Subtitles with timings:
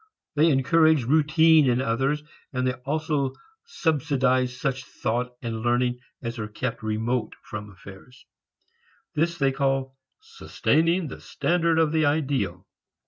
[0.35, 3.33] They encourage routine in others, and they also
[3.65, 8.25] subsidize such thought and learning as are kept remote from affairs.
[9.13, 12.65] This they call sustaining the standard of the ideal.